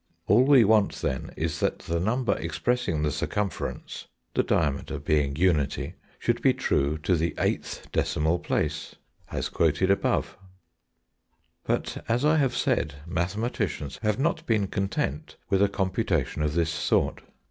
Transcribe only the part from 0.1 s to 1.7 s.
All we want, then, is